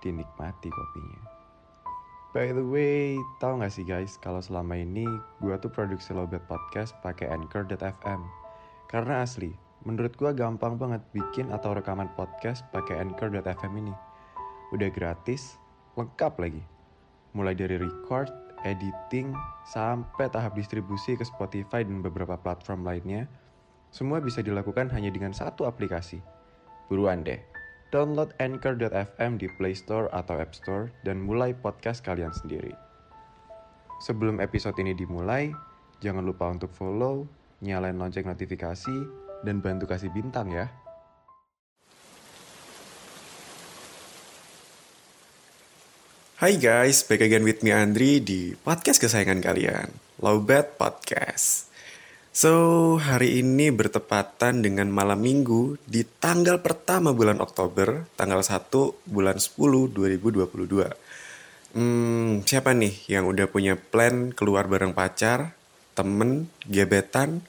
dinikmati 0.00 0.68
kopinya. 0.70 1.20
By 2.36 2.52
the 2.52 2.62
way, 2.62 3.16
tahu 3.40 3.58
nggak 3.58 3.72
sih 3.72 3.88
guys, 3.88 4.20
kalau 4.20 4.38
selama 4.44 4.76
ini 4.76 5.08
gue 5.40 5.54
tuh 5.58 5.72
produksi 5.72 6.12
Lobet 6.12 6.44
Podcast 6.44 6.92
pakai 7.00 7.32
Anchor.fm. 7.32 8.20
Karena 8.84 9.24
asli, 9.24 9.56
menurut 9.88 10.12
gue 10.12 10.30
gampang 10.36 10.76
banget 10.76 11.00
bikin 11.16 11.48
atau 11.48 11.72
rekaman 11.72 12.12
podcast 12.20 12.68
pakai 12.68 13.00
Anchor.fm 13.00 13.72
ini. 13.80 13.94
Udah 14.76 14.92
gratis, 14.92 15.56
lengkap 15.96 16.36
lagi. 16.36 16.60
Mulai 17.32 17.56
dari 17.56 17.80
record, 17.80 18.28
editing, 18.68 19.32
sampai 19.64 20.28
tahap 20.28 20.52
distribusi 20.52 21.16
ke 21.16 21.24
Spotify 21.24 21.80
dan 21.80 22.04
beberapa 22.04 22.36
platform 22.36 22.84
lainnya, 22.84 23.24
semua 23.88 24.20
bisa 24.20 24.44
dilakukan 24.44 24.92
hanya 24.92 25.08
dengan 25.08 25.32
satu 25.32 25.64
aplikasi. 25.64 26.20
Buruan 26.92 27.24
deh, 27.24 27.40
download 27.88 28.36
Anchor.fm 28.36 29.40
di 29.40 29.48
Play 29.56 29.72
Store 29.72 30.12
atau 30.12 30.36
App 30.36 30.52
Store 30.52 30.92
dan 31.04 31.20
mulai 31.24 31.56
podcast 31.56 32.04
kalian 32.04 32.32
sendiri. 32.32 32.72
Sebelum 34.04 34.38
episode 34.38 34.78
ini 34.78 34.94
dimulai, 34.94 35.50
jangan 35.98 36.22
lupa 36.22 36.46
untuk 36.52 36.70
follow, 36.70 37.26
nyalain 37.64 37.98
lonceng 37.98 38.28
notifikasi, 38.28 38.96
dan 39.42 39.58
bantu 39.58 39.90
kasih 39.90 40.12
bintang 40.14 40.52
ya. 40.52 40.70
Hai 46.38 46.54
guys, 46.54 47.02
back 47.02 47.18
again 47.18 47.42
with 47.42 47.66
me 47.66 47.74
Andri 47.74 48.22
di 48.22 48.54
podcast 48.54 49.02
kesayangan 49.02 49.42
kalian, 49.42 49.90
Lowbat 50.22 50.78
Podcast. 50.78 51.67
So, 52.38 52.54
hari 53.02 53.42
ini 53.42 53.74
bertepatan 53.74 54.62
dengan 54.62 54.94
malam 54.94 55.18
minggu 55.26 55.74
di 55.90 56.06
tanggal 56.06 56.62
pertama 56.62 57.10
bulan 57.10 57.42
Oktober, 57.42 58.06
tanggal 58.14 58.46
1 58.46 58.70
bulan 59.10 59.42
10 59.42 59.90
2022. 59.90 60.86
Hmm, 61.74 62.46
siapa 62.46 62.78
nih 62.78 62.94
yang 63.10 63.26
udah 63.26 63.50
punya 63.50 63.74
plan 63.74 64.30
keluar 64.30 64.70
bareng 64.70 64.94
pacar, 64.94 65.58
temen, 65.98 66.46
gebetan, 66.62 67.42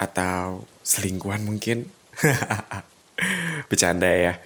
atau 0.00 0.64
selingkuhan 0.80 1.44
mungkin? 1.44 1.92
Bercanda 3.68 4.08
ya. 4.08 4.40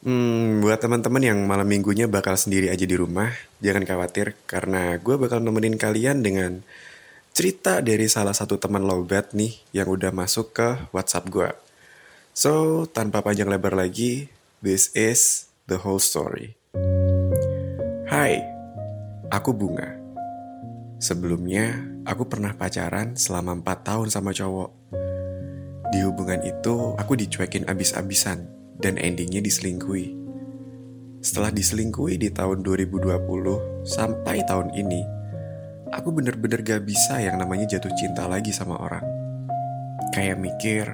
Hmm, 0.00 0.64
buat 0.64 0.80
teman-teman 0.80 1.20
yang 1.20 1.44
malam 1.44 1.68
minggunya 1.68 2.08
bakal 2.08 2.40
sendiri 2.40 2.72
aja 2.72 2.88
di 2.88 2.96
rumah, 2.96 3.28
jangan 3.60 3.84
khawatir 3.84 4.32
karena 4.48 4.96
gue 4.96 5.20
bakal 5.20 5.44
nemenin 5.44 5.76
kalian 5.76 6.24
dengan 6.24 6.64
cerita 7.30 7.78
dari 7.78 8.10
salah 8.10 8.34
satu 8.34 8.58
teman 8.58 8.82
lowbat 8.82 9.32
nih 9.38 9.54
yang 9.70 9.86
udah 9.86 10.10
masuk 10.10 10.50
ke 10.50 10.68
WhatsApp 10.90 11.30
gue. 11.30 11.50
So, 12.34 12.84
tanpa 12.90 13.22
panjang 13.22 13.50
lebar 13.50 13.74
lagi, 13.74 14.30
this 14.62 14.90
is 14.98 15.50
the 15.70 15.78
whole 15.78 16.02
story. 16.02 16.58
Hai, 18.10 18.42
aku 19.30 19.54
Bunga. 19.54 19.94
Sebelumnya, 20.98 21.80
aku 22.02 22.26
pernah 22.26 22.52
pacaran 22.54 23.14
selama 23.14 23.56
4 23.62 23.88
tahun 23.88 24.08
sama 24.10 24.34
cowok. 24.34 24.70
Di 25.90 25.98
hubungan 26.06 26.42
itu, 26.46 26.94
aku 26.98 27.18
dicuekin 27.18 27.66
abis-abisan 27.66 28.46
dan 28.78 28.94
endingnya 28.98 29.42
diselingkuhi. 29.42 30.18
Setelah 31.20 31.50
diselingkuhi 31.52 32.16
di 32.16 32.28
tahun 32.30 32.62
2020 32.62 33.84
sampai 33.84 34.42
tahun 34.46 34.72
ini, 34.72 35.19
aku 35.90 36.08
bener-bener 36.14 36.62
gak 36.62 36.82
bisa 36.86 37.18
yang 37.18 37.38
namanya 37.38 37.66
jatuh 37.76 37.92
cinta 37.98 38.26
lagi 38.26 38.50
sama 38.50 38.78
orang. 38.78 39.04
Kayak 40.10 40.38
mikir, 40.42 40.86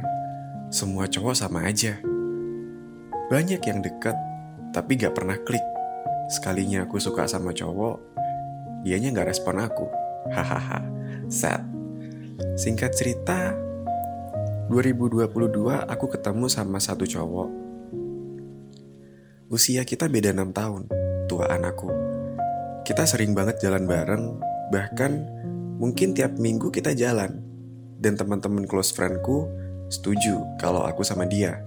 semua 0.69 1.09
cowok 1.09 1.35
sama 1.37 1.65
aja. 1.69 1.97
Banyak 3.29 3.61
yang 3.65 3.81
deket, 3.81 4.17
tapi 4.73 4.97
gak 5.01 5.17
pernah 5.17 5.37
klik. 5.41 5.65
Sekalinya 6.33 6.85
aku 6.85 6.99
suka 6.99 7.29
sama 7.29 7.55
cowok, 7.55 7.97
dianya 8.83 9.13
gak 9.15 9.33
respon 9.33 9.63
aku. 9.63 9.87
Hahaha, 10.33 10.83
sad. 11.31 11.63
Singkat 12.59 12.93
cerita, 12.93 13.55
2022 14.69 15.31
aku 15.87 16.07
ketemu 16.11 16.51
sama 16.51 16.83
satu 16.83 17.07
cowok 17.07 17.67
Usia 19.47 19.87
kita 19.87 20.11
beda 20.11 20.35
6 20.35 20.51
tahun, 20.51 20.83
tua 21.31 21.47
anakku. 21.47 21.87
Kita 22.83 23.07
sering 23.07 23.31
banget 23.31 23.63
jalan 23.63 23.87
bareng, 23.87 24.43
bahkan 24.73 25.25
mungkin 25.77 26.17
tiap 26.17 26.37
minggu 26.37 26.73
kita 26.73 26.93
jalan. 26.97 27.43
Dan 27.97 28.13
teman-teman 28.13 28.69
close 28.69 28.93
friendku 28.93 29.49
setuju 29.89 30.37
kalau 30.61 30.85
aku 30.85 31.01
sama 31.01 31.25
dia. 31.25 31.65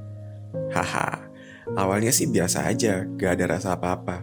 Haha, 0.70 1.26
awalnya 1.74 2.14
sih 2.14 2.30
biasa 2.30 2.70
aja, 2.70 3.06
gak 3.18 3.40
ada 3.40 3.58
rasa 3.58 3.74
apa-apa. 3.74 4.22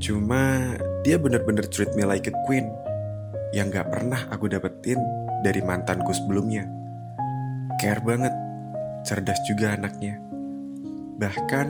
Cuma 0.00 0.76
dia 1.00 1.16
bener-bener 1.16 1.64
treat 1.68 1.92
me 1.96 2.04
like 2.04 2.28
a 2.28 2.34
queen 2.44 2.68
yang 3.56 3.72
gak 3.72 3.88
pernah 3.88 4.28
aku 4.28 4.52
dapetin 4.52 5.00
dari 5.40 5.64
mantanku 5.64 6.12
sebelumnya. 6.12 6.68
Care 7.80 8.04
banget, 8.04 8.32
cerdas 9.04 9.40
juga 9.48 9.76
anaknya. 9.76 10.20
Bahkan 11.20 11.66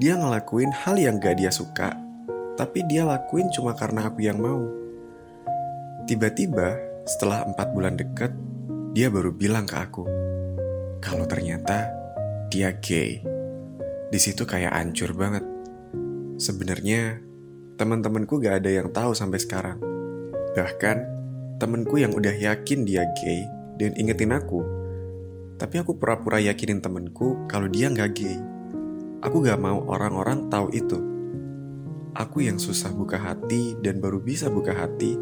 dia 0.00 0.16
ngelakuin 0.16 0.72
hal 0.72 0.96
yang 0.96 1.20
gak 1.20 1.38
dia 1.38 1.52
suka, 1.52 1.92
tapi 2.56 2.86
dia 2.88 3.04
lakuin 3.04 3.52
cuma 3.52 3.76
karena 3.76 4.08
aku 4.08 4.24
yang 4.24 4.40
mau. 4.40 4.79
Tiba-tiba, 6.06 6.78
setelah 7.04 7.44
empat 7.48 7.72
bulan 7.72 7.96
deket, 7.96 8.32
dia 8.96 9.10
baru 9.10 9.34
bilang 9.34 9.66
ke 9.66 9.76
aku, 9.76 10.04
kalau 11.00 11.24
ternyata 11.26 11.90
dia 12.50 12.74
gay. 12.78 13.22
Di 14.10 14.18
situ 14.18 14.42
kayak 14.42 14.74
hancur 14.74 15.14
banget. 15.14 15.46
Sebenarnya 16.40 17.22
teman-temanku 17.78 18.42
gak 18.42 18.64
ada 18.64 18.70
yang 18.70 18.88
tahu 18.90 19.14
sampai 19.14 19.38
sekarang. 19.38 19.78
Bahkan 20.52 20.96
temenku 21.62 22.00
yang 22.00 22.16
udah 22.16 22.34
yakin 22.34 22.82
dia 22.82 23.06
gay 23.16 23.46
dan 23.78 23.94
ingetin 23.94 24.34
aku, 24.34 24.60
tapi 25.60 25.76
aku 25.76 25.94
pura-pura 26.00 26.40
yakinin 26.40 26.80
temenku 26.80 27.44
kalau 27.44 27.68
dia 27.68 27.92
nggak 27.92 28.10
gay. 28.16 28.36
Aku 29.20 29.44
gak 29.44 29.60
mau 29.60 29.84
orang-orang 29.86 30.48
tahu 30.48 30.72
itu. 30.72 30.98
Aku 32.16 32.42
yang 32.42 32.56
susah 32.56 32.90
buka 32.90 33.20
hati 33.20 33.76
dan 33.78 34.00
baru 34.00 34.18
bisa 34.18 34.48
buka 34.50 34.72
hati, 34.74 35.14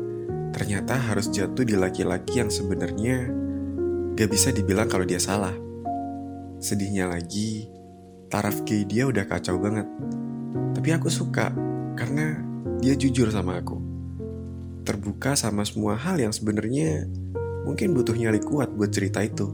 ternyata 0.52 0.96
harus 0.96 1.28
jatuh 1.28 1.64
di 1.64 1.76
laki-laki 1.76 2.40
yang 2.40 2.50
sebenarnya 2.50 3.28
gak 4.18 4.28
bisa 4.30 4.50
dibilang 4.50 4.90
kalau 4.90 5.06
dia 5.06 5.22
salah. 5.22 5.54
Sedihnya 6.58 7.06
lagi, 7.06 7.70
taraf 8.26 8.66
gay 8.66 8.82
dia 8.82 9.06
udah 9.06 9.24
kacau 9.24 9.56
banget. 9.62 9.86
Tapi 10.74 10.88
aku 10.90 11.06
suka 11.06 11.54
karena 11.94 12.38
dia 12.82 12.94
jujur 12.98 13.30
sama 13.30 13.58
aku. 13.62 13.78
Terbuka 14.82 15.36
sama 15.38 15.62
semua 15.62 15.94
hal 15.94 16.18
yang 16.18 16.32
sebenarnya 16.32 17.06
mungkin 17.62 17.92
butuh 17.92 18.16
nyali 18.16 18.40
kuat 18.40 18.72
buat 18.74 18.90
cerita 18.90 19.22
itu. 19.22 19.46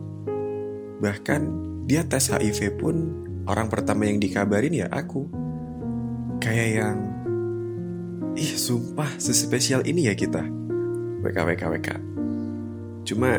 Bahkan 1.02 1.40
dia 1.84 2.06
tes 2.08 2.32
HIV 2.32 2.80
pun 2.80 2.96
orang 3.44 3.68
pertama 3.68 4.08
yang 4.08 4.16
dikabarin 4.16 4.72
ya 4.72 4.88
aku. 4.88 5.28
Kayak 6.40 6.68
yang, 6.76 6.98
ih 8.36 8.52
sumpah 8.56 9.20
sespesial 9.20 9.84
ini 9.84 10.08
ya 10.08 10.14
kita. 10.16 10.63
WKWKWK. 11.24 11.88
Cuma 13.08 13.32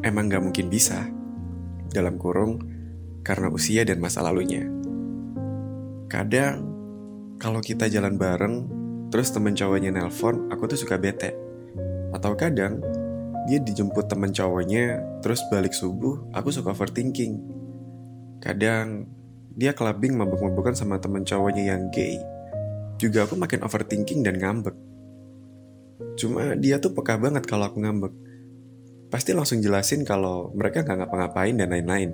emang 0.00 0.32
gak 0.32 0.40
mungkin 0.40 0.72
bisa. 0.72 1.04
Dalam 1.92 2.16
kurung, 2.16 2.64
karena 3.20 3.52
usia 3.52 3.84
dan 3.84 4.00
masa 4.00 4.24
lalunya. 4.24 4.64
Kadang, 6.06 6.62
kalau 7.36 7.60
kita 7.60 7.90
jalan 7.92 8.16
bareng, 8.16 8.56
terus 9.12 9.34
temen 9.34 9.52
cowoknya 9.52 9.92
nelpon, 9.92 10.48
aku 10.48 10.70
tuh 10.70 10.78
suka 10.80 10.96
bete. 10.96 11.34
Atau 12.14 12.38
kadang, 12.38 12.80
dia 13.50 13.58
dijemput 13.58 14.06
temen 14.06 14.30
cowoknya, 14.30 15.02
terus 15.20 15.42
balik 15.50 15.74
subuh, 15.74 16.30
aku 16.30 16.54
suka 16.54 16.70
overthinking. 16.72 17.42
Kadang, 18.38 19.10
dia 19.56 19.74
clubbing 19.74 20.14
mabuk-mabukan 20.14 20.78
sama 20.78 21.02
temen 21.02 21.26
cowoknya 21.26 21.74
yang 21.74 21.90
gay. 21.90 22.22
Juga 22.96 23.26
aku 23.26 23.34
makin 23.34 23.66
overthinking 23.66 24.22
dan 24.22 24.38
ngambek. 24.38 24.85
Cuma 26.16 26.56
dia 26.56 26.80
tuh 26.80 26.96
peka 26.96 27.20
banget 27.20 27.44
kalau 27.44 27.68
aku 27.68 27.80
ngambek. 27.84 28.12
Pasti 29.12 29.36
langsung 29.36 29.62
jelasin 29.62 30.02
kalau 30.02 30.50
mereka 30.56 30.82
nggak 30.82 31.06
ngapa-ngapain 31.06 31.54
dan 31.54 31.70
lain-lain. 31.70 32.10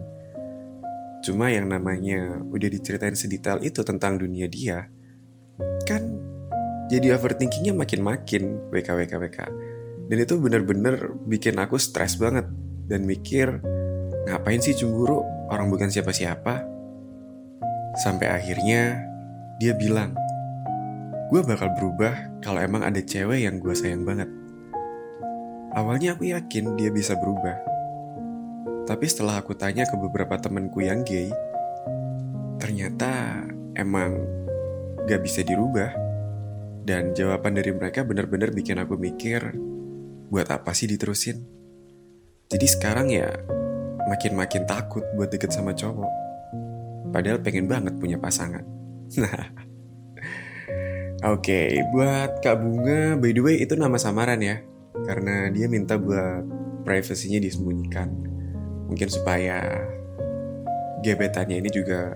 Cuma 1.22 1.49
yang 1.54 1.70
namanya 1.70 2.43
udah 2.50 2.69
diceritain 2.69 3.14
sedetail 3.14 3.62
itu 3.62 3.87
tentang 3.87 4.19
dunia 4.19 4.50
dia, 4.50 4.90
kan 5.87 6.02
jadi 6.90 7.16
overthinkingnya 7.16 7.72
makin-makin 7.72 8.69
WK 8.69 8.88
WK 8.93 9.12
WK 9.16 9.38
dan 10.10 10.16
itu 10.19 10.34
bener-bener 10.37 11.14
bikin 11.25 11.56
aku 11.56 11.78
stres 11.78 12.19
banget 12.19 12.44
dan 12.90 13.06
mikir 13.06 13.62
ngapain 14.28 14.60
sih 14.60 14.76
cemburu 14.76 15.22
orang 15.48 15.72
bukan 15.72 15.88
siapa-siapa 15.88 16.69
sampai 17.96 18.28
akhirnya 18.28 19.00
dia 19.56 19.72
bilang 19.76 20.12
gue 21.32 21.40
bakal 21.40 21.73
berubah 21.73 22.44
kalau 22.44 22.61
emang 22.61 22.84
ada 22.84 23.00
cewek 23.00 23.49
yang 23.49 23.56
gue 23.56 23.73
sayang 23.73 24.05
banget 24.05 24.29
awalnya 25.73 26.12
aku 26.12 26.29
yakin 26.29 26.76
dia 26.76 26.93
bisa 26.93 27.17
berubah 27.17 27.56
tapi 28.84 29.08
setelah 29.08 29.40
aku 29.40 29.56
tanya 29.56 29.88
ke 29.88 29.96
beberapa 29.96 30.37
temenku 30.37 30.84
yang 30.84 31.00
gay 31.00 31.32
ternyata 32.61 33.40
emang 33.73 34.20
gak 35.08 35.25
bisa 35.25 35.40
dirubah 35.40 36.02
dan 36.82 37.14
jawaban 37.14 37.55
dari 37.55 37.70
mereka 37.70 38.02
benar-benar 38.02 38.50
bikin 38.50 38.82
aku 38.82 38.99
mikir, 38.99 39.55
buat 40.34 40.50
apa 40.50 40.75
sih 40.75 40.90
diterusin? 40.90 41.38
Jadi 42.50 42.67
sekarang 42.67 43.06
ya 43.14 43.31
makin-makin 44.11 44.67
takut 44.67 45.06
buat 45.14 45.31
deket 45.31 45.55
sama 45.55 45.79
cowok. 45.79 46.11
Padahal 47.14 47.38
pengen 47.38 47.70
banget 47.70 47.94
punya 47.96 48.19
pasangan. 48.19 48.67
Nah, 49.12 49.62
oke, 51.22 51.42
okay, 51.42 51.82
buat 51.94 52.42
Kak 52.42 52.58
Bunga, 52.58 53.14
by 53.16 53.30
the 53.30 53.42
way 53.42 53.56
itu 53.62 53.78
nama 53.78 53.94
samaran 53.96 54.42
ya. 54.42 54.58
Karena 55.06 55.48
dia 55.54 55.66
minta 55.70 55.96
buat 55.96 56.44
privasinya 56.82 57.38
disembunyikan. 57.38 58.10
Mungkin 58.90 59.08
supaya 59.08 59.62
gebetannya 61.02 61.62
ini 61.62 61.70
juga 61.70 62.14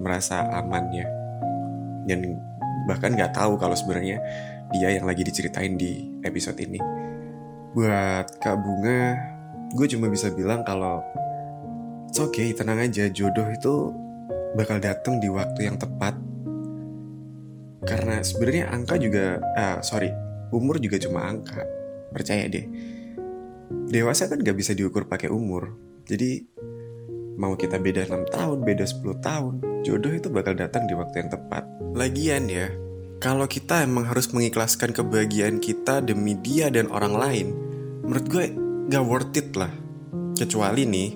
merasa 0.00 0.48
aman 0.50 0.84
ya. 0.92 1.06
Dan 2.08 2.36
bahkan 2.88 3.14
nggak 3.14 3.36
tahu 3.36 3.54
kalau 3.60 3.76
sebenarnya 3.76 4.18
dia 4.72 4.88
yang 4.90 5.04
lagi 5.04 5.22
diceritain 5.22 5.76
di 5.76 6.10
episode 6.24 6.58
ini. 6.58 6.80
Buat 7.72 8.40
Kak 8.40 8.56
Bunga, 8.60 9.16
gue 9.72 9.86
cuma 9.88 10.08
bisa 10.12 10.28
bilang 10.32 10.64
kalau 10.64 11.00
it's 12.08 12.20
okay, 12.20 12.52
tenang 12.52 12.80
aja, 12.80 13.08
jodoh 13.08 13.48
itu 13.48 13.92
bakal 14.52 14.76
datang 14.80 15.20
di 15.20 15.28
waktu 15.32 15.68
yang 15.68 15.76
tepat. 15.80 16.31
Karena 17.82 18.22
sebenarnya 18.22 18.70
angka 18.70 18.94
juga, 18.98 19.42
ah 19.58 19.82
sorry, 19.82 20.10
umur 20.54 20.78
juga 20.78 21.02
cuma 21.02 21.26
angka, 21.26 21.66
percaya 22.14 22.46
deh. 22.46 22.66
Dewasa 23.90 24.30
kan 24.30 24.38
gak 24.38 24.54
bisa 24.54 24.72
diukur 24.72 25.10
pakai 25.10 25.32
umur, 25.32 25.74
jadi 26.06 26.46
mau 27.40 27.56
kita 27.56 27.80
beda 27.80 28.06
6 28.06 28.28
tahun, 28.30 28.58
beda 28.62 28.84
10 28.84 29.18
tahun, 29.18 29.54
jodoh 29.82 30.12
itu 30.12 30.28
bakal 30.28 30.54
datang 30.54 30.86
di 30.86 30.94
waktu 30.94 31.26
yang 31.26 31.30
tepat. 31.32 31.64
Lagian 31.96 32.44
ya, 32.46 32.68
kalau 33.18 33.48
kita 33.48 33.82
emang 33.82 34.06
harus 34.06 34.30
mengikhlaskan 34.30 34.94
kebahagiaan 34.94 35.58
kita 35.58 36.04
demi 36.04 36.36
dia 36.38 36.68
dan 36.68 36.92
orang 36.92 37.14
lain, 37.16 37.46
menurut 38.04 38.26
gue 38.28 38.44
gak 38.92 39.04
worth 39.06 39.34
it 39.38 39.50
lah. 39.56 39.72
Kecuali 40.36 40.84
nih, 40.86 41.10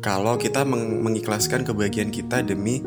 kalau 0.00 0.36
kita 0.36 0.64
meng 0.68 1.00
mengikhlaskan 1.04 1.64
kebahagiaan 1.64 2.12
kita 2.12 2.44
demi 2.44 2.80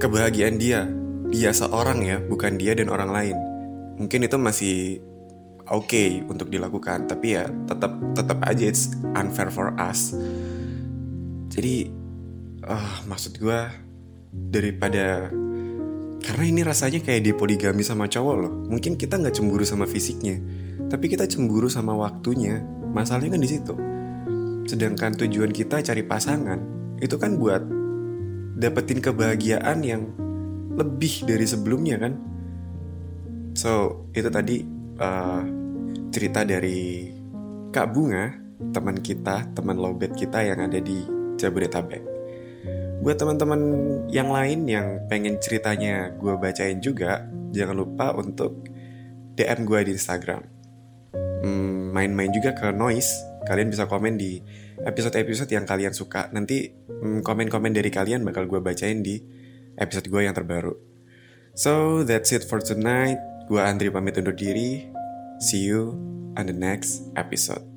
kebahagiaan 0.00 0.56
dia, 0.56 0.88
dia 1.30 1.54
seorang 1.54 2.02
ya, 2.02 2.18
bukan 2.18 2.58
dia 2.58 2.74
dan 2.74 2.90
orang 2.90 3.10
lain. 3.14 3.36
Mungkin 3.96 4.26
itu 4.26 4.36
masih 4.36 4.76
oke 5.70 5.86
okay 5.86 6.08
untuk 6.26 6.50
dilakukan, 6.50 7.06
tapi 7.06 7.38
ya 7.38 7.46
tetap 7.70 7.94
tetap 8.12 8.38
aja 8.42 8.64
it's 8.66 8.90
unfair 9.14 9.48
for 9.48 9.70
us. 9.78 10.12
Jadi, 11.50 11.90
uh, 12.66 13.06
maksud 13.06 13.38
gue 13.38 13.60
daripada 14.30 15.30
karena 16.20 16.44
ini 16.44 16.60
rasanya 16.62 17.00
kayak 17.00 17.22
di 17.24 17.32
poligami 17.32 17.82
sama 17.86 18.10
cowok 18.10 18.36
loh. 18.36 18.52
Mungkin 18.68 18.98
kita 18.98 19.16
nggak 19.16 19.34
cemburu 19.34 19.64
sama 19.64 19.88
fisiknya, 19.88 20.38
tapi 20.90 21.08
kita 21.08 21.24
cemburu 21.30 21.70
sama 21.70 21.96
waktunya. 21.96 22.60
Masalahnya 22.90 23.38
kan 23.38 23.42
di 23.42 23.50
situ. 23.50 23.74
Sedangkan 24.66 25.14
tujuan 25.14 25.54
kita 25.54 25.82
cari 25.82 26.02
pasangan 26.02 26.58
itu 27.00 27.16
kan 27.16 27.38
buat 27.40 27.62
dapetin 28.60 29.00
kebahagiaan 29.00 29.78
yang 29.80 30.12
lebih 30.80 31.28
dari 31.28 31.44
sebelumnya 31.44 32.00
kan. 32.00 32.12
So 33.52 34.04
itu 34.16 34.32
tadi 34.32 34.64
uh, 34.96 35.42
cerita 36.10 36.42
dari 36.42 37.12
Kak 37.70 37.86
Bunga, 37.92 38.34
teman 38.74 38.98
kita, 38.98 39.52
teman 39.54 39.78
lowbat 39.78 40.16
kita 40.16 40.42
yang 40.42 40.64
ada 40.64 40.80
di 40.80 41.04
Jabodetabek. 41.38 42.02
Buat 43.00 43.16
teman-teman 43.16 43.60
yang 44.12 44.28
lain 44.28 44.68
yang 44.68 45.08
pengen 45.08 45.40
ceritanya 45.40 46.12
gue 46.20 46.36
bacain 46.36 46.84
juga, 46.84 47.24
jangan 47.48 47.76
lupa 47.80 48.12
untuk 48.12 48.68
DM 49.38 49.64
gue 49.64 49.80
di 49.88 49.92
Instagram. 49.96 50.42
Hmm, 51.40 51.96
main-main 51.96 52.28
juga 52.28 52.52
ke 52.52 52.68
Noise, 52.76 53.08
kalian 53.48 53.72
bisa 53.72 53.88
komen 53.88 54.20
di 54.20 54.44
episode-episode 54.84 55.48
yang 55.48 55.64
kalian 55.64 55.96
suka. 55.96 56.28
Nanti 56.36 56.68
hmm, 56.68 57.24
komen-komen 57.24 57.72
dari 57.72 57.88
kalian 57.88 58.20
bakal 58.20 58.44
gue 58.44 58.60
bacain 58.60 59.00
di 59.00 59.16
episode 59.80 60.06
gue 60.12 60.22
yang 60.28 60.36
terbaru. 60.36 60.76
So, 61.56 62.04
that's 62.06 62.30
it 62.30 62.46
for 62.46 62.62
tonight. 62.62 63.18
Gue 63.50 63.58
Andri 63.58 63.90
pamit 63.90 64.14
undur 64.20 64.36
diri. 64.36 64.86
See 65.42 65.66
you 65.66 65.96
on 66.38 66.46
the 66.46 66.54
next 66.54 67.10
episode. 67.18 67.69